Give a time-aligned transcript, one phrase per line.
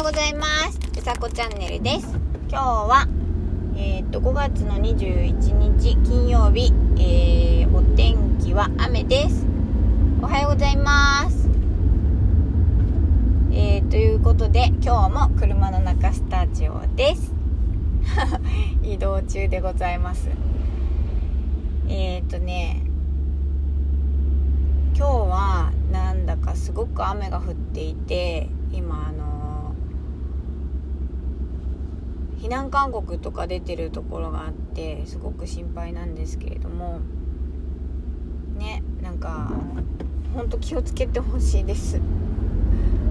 [0.00, 0.78] ようございます。
[0.98, 2.06] うさこチャンネルです。
[2.48, 3.06] 今日は
[3.76, 9.44] えっ、と5月の21日金曜日、えー、お天気は雨です。
[10.22, 11.50] おはようございます。
[13.52, 17.34] えー、ということで今日も車の中スタジオです。
[18.82, 20.30] 移動中でございます。
[21.88, 22.80] えっ、とね
[24.96, 29.29] 今日はなんだかすごく雨が降っていて今あの
[32.40, 37.00] 避難勧告とか出てるところがあってすごく心配なんですけれども。
[38.60, 39.50] ねなんか
[40.34, 41.98] ほんと気をつけてほしいです。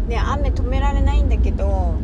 [0.07, 1.95] で雨止められないんだけど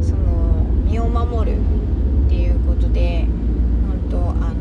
[0.00, 3.26] その身を守るっていうことで
[3.86, 4.56] 本当あの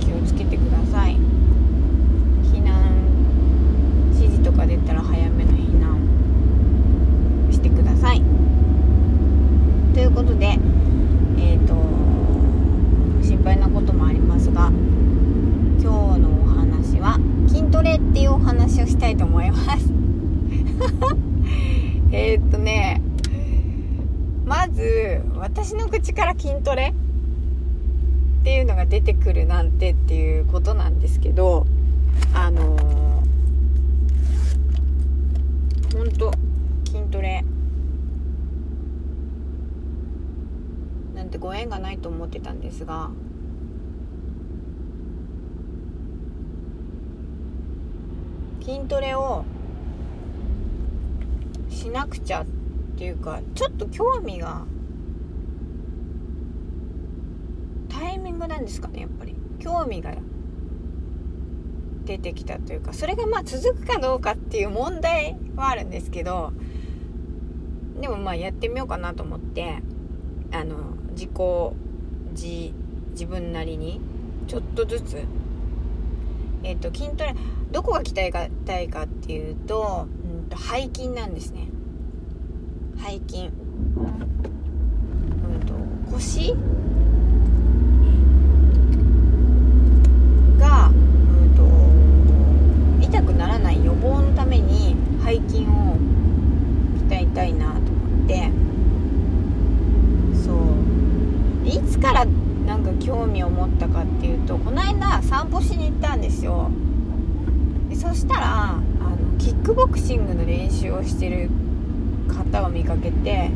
[0.00, 1.16] 気をつけてください
[2.42, 2.74] 避難
[4.14, 6.00] 指示とか出たら早めの避難
[7.52, 8.22] してください
[9.94, 10.58] ということで
[11.38, 11.74] えっ、と
[13.22, 14.70] 心配なこともありますが
[15.80, 17.18] 今日のお話は
[17.48, 19.92] 筋トレっていうお話をしたと思います。
[22.12, 23.00] えっとね
[24.44, 26.94] まず私の口から筋トレ？
[28.40, 31.66] っていうのが出てくるなんてっていうことなんですけど
[32.32, 36.32] あのー、ほんと
[36.86, 37.44] 筋トレ。
[41.14, 43.10] なんてご縁がないと思ってたんですが
[48.66, 49.44] 筋トレを
[51.70, 52.46] しなくちゃっ
[52.98, 54.64] ていうかちょっと興味が
[57.88, 59.36] タイミングなんですかねやっぱり。
[59.66, 60.14] 興味が
[62.04, 66.52] 出てきたというかそれがまあ続くかどうかっていう問題はあるんですけど
[68.00, 69.82] でもまあやってみようかなと思って
[70.52, 70.76] あの
[71.10, 71.30] 自己
[72.30, 72.72] 自
[73.10, 74.00] 自分なりに
[74.46, 75.24] ちょっとずつ
[76.62, 77.34] えっ、と筋トレ
[77.76, 78.32] どこが鍛え
[78.64, 81.68] たいかっていうと,、うんと背筋なんですね。
[82.96, 83.48] 背筋。
[83.48, 83.52] うん
[85.66, 85.74] と
[86.10, 86.54] 腰？
[90.58, 90.92] が、う
[91.44, 95.98] んと、痛くならない予防のために背筋を
[97.10, 98.50] 鍛えたいなと思って。
[100.42, 101.68] そう。
[101.68, 106.70] いつからなんか興味を持ったかっていうとこの間散歩しに行ったんですよ。
[107.96, 111.48] そしたらあのキックボクシングの練習をしてる
[112.28, 113.50] 方を見かけて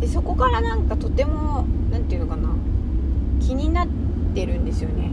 [0.00, 2.50] でそこからなんかとても何て言うのかな
[3.40, 3.88] 気になっ
[4.34, 5.10] てるんですよね。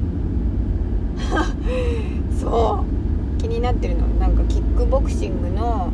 [2.40, 2.86] そ
[3.38, 3.42] う。
[3.42, 4.08] 気になってるの。
[4.20, 5.90] なんかキックボクシングの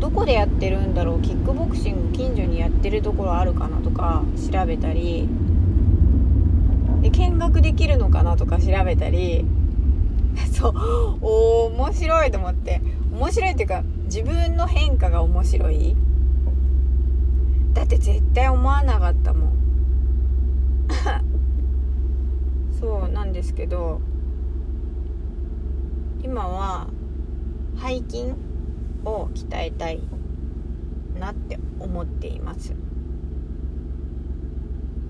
[0.00, 1.20] どこでやってるんだろう？
[1.20, 5.28] キックボクシング近所にやってるところあるかなとか調べたり
[7.02, 9.44] で見学できるのかなとか調べたり
[10.52, 10.74] そう
[11.22, 12.80] お面白いと思って。
[13.12, 15.96] 面白いっていうか自分の変化が面白い。
[17.74, 19.52] だって絶対思わなかったもん。
[22.80, 24.00] そうなんですけど
[26.22, 26.88] 今は
[27.76, 28.32] 背筋
[29.04, 30.00] を鍛えたい
[31.18, 32.74] なって思っています。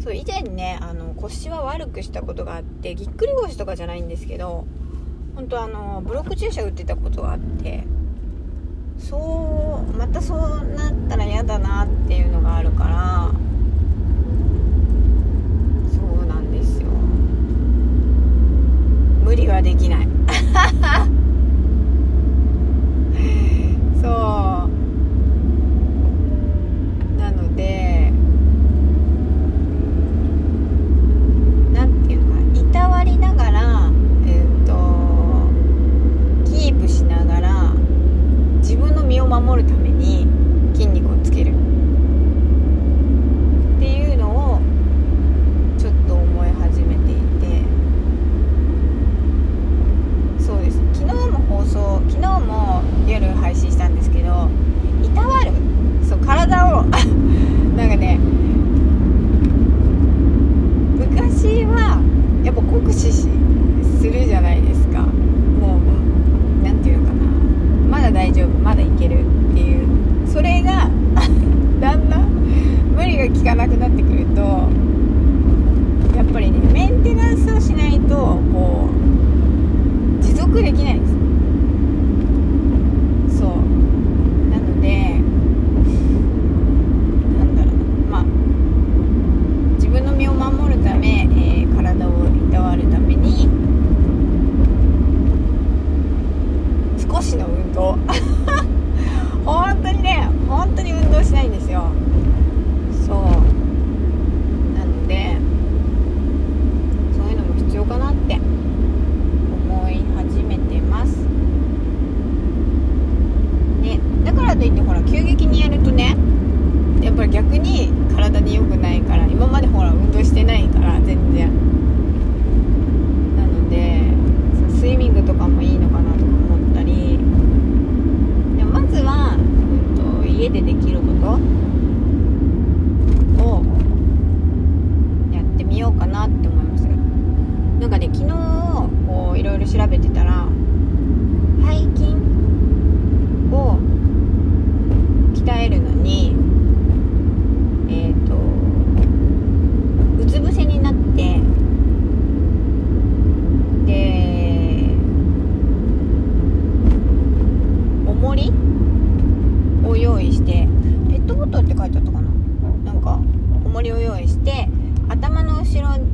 [0.01, 4.67] そう以前ねあの腰は悪くしたことがあってぎっくり腰とかじゃないんですけど
[5.41, 7.85] 本当あのブロック注射打ってたことがあって
[8.99, 10.39] そうまたそう
[10.77, 13.31] なったら嫌だなっていうのがあるから
[15.91, 16.89] そうなんですよ。
[19.25, 20.09] 無理はできない
[24.03, 24.11] そう
[27.19, 28.13] なので
[31.73, 33.91] なんていうのかないたわりながら
[34.27, 35.01] えっ、と
[36.61, 37.73] キープしながら
[38.59, 40.27] 自分の身を守るために
[40.75, 41.53] 筋肉をつける。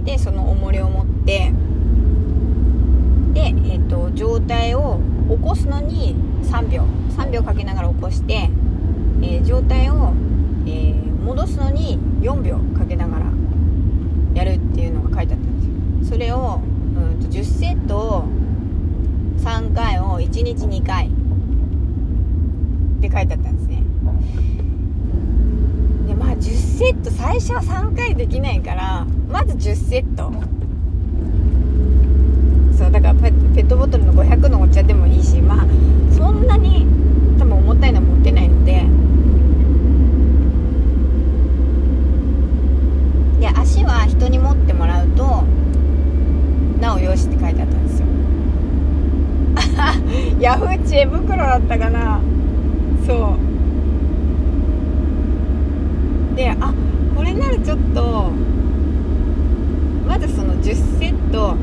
[0.07, 1.53] でその重りを持って
[3.35, 6.85] で、えー、と状態を起こすのに3秒。
[7.17, 8.51] 3秒かけながら起こして、
[9.23, 10.13] えー状態を、
[10.67, 13.27] えー戻すのに4秒かけながら
[14.35, 16.15] やるっていうのが書いてあったんですよ。
[16.15, 16.61] それを、
[16.97, 18.25] うん、と10セットを
[19.39, 21.11] 3回を1日2回っ
[23.01, 23.83] て書いてあったんですね
[26.07, 26.41] でまあ10
[26.77, 30.31] セット最初は3回できないからまず10セット。
[32.77, 35.67] そうだからペペットボトルの500のお茶でもいいしまあ
[36.15, 36.87] そんなに
[37.39, 38.85] 多分重たいの持ってないので。
[43.41, 45.45] で足は人に持ってもらうと
[46.79, 48.07] なおよしって書いてあったんですよ。
[50.41, 52.21] ヤフー知恵袋だったかな。
[53.07, 53.56] そう。
[56.37, 56.75] であ
[57.17, 58.31] これならちょっと
[60.07, 61.57] まずその10セット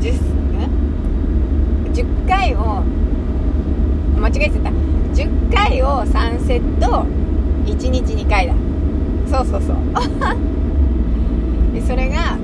[0.00, 0.12] 10,
[0.52, 2.82] ん10回を
[4.18, 4.70] 間違えてた。
[4.70, 7.06] 10回を3セット
[7.64, 8.54] 1日2回だ。
[9.26, 9.76] そうそうそう。
[11.74, 12.36] でそれが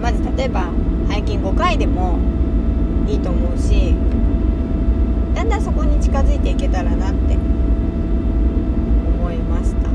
[0.00, 0.68] まず例えば
[1.08, 2.18] 背筋5回でも
[3.08, 3.94] いいと思うし
[5.34, 7.36] だんだんそこに近づいていけたらなって
[9.18, 9.88] 思いました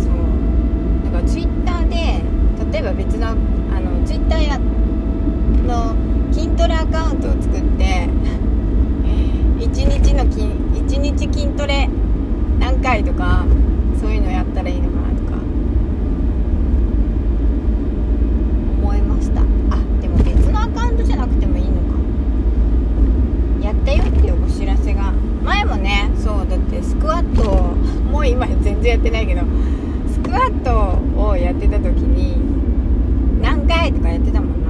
[0.00, 2.22] そうだからツイッターで
[2.71, 3.34] 例えば別のあ
[3.80, 5.94] のツイッターやの
[6.32, 8.08] 筋トレアカウントを作って
[9.62, 11.88] 1日の筋1日筋トレ
[12.58, 13.44] 何回とか
[14.00, 15.38] そういうのやったらいいのかなとか
[18.82, 19.40] 思いました。
[19.42, 19.44] あ
[20.00, 21.76] でも別のアカウントじゃなくてもいいのか。
[23.62, 25.12] やったよっていうお知らせが。
[25.44, 27.76] 前もねそうだってスクワットを
[28.10, 29.42] もう今全然やってないけど
[30.08, 32.61] スクワットをやってた時に
[33.62, 34.62] 何回とかやってたもん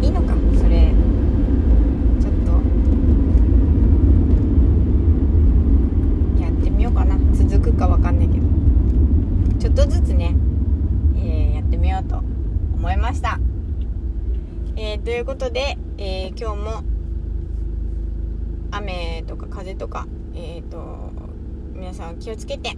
[0.00, 0.04] な。
[0.04, 0.92] いいのかそれ。
[2.20, 2.50] ちょっと。
[6.42, 7.16] やってみようかな。
[7.32, 8.46] 続くかわかんないけど。
[9.60, 10.34] ちょっとずつね、
[11.14, 13.38] えーやってみようと思いました。
[14.74, 16.82] えーということで、えー今日も
[18.72, 21.12] 雨とか風とかえっ、と
[21.74, 22.76] 皆さん気をつけて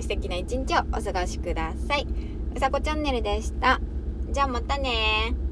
[0.00, 2.06] 素敵な一日をお過ごしください。
[2.54, 3.80] うさこチャンネルでした。
[4.30, 5.47] じゃあまたね